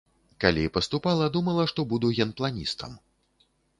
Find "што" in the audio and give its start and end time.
1.73-1.85